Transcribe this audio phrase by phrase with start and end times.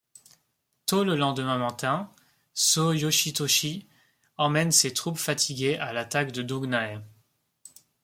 [0.87, 2.11] Tôt le lendemain matin,
[2.55, 3.87] Sō Yoshitoshi
[4.35, 7.03] emmène ses troupes fatiguées à l'attaque de Dongnae.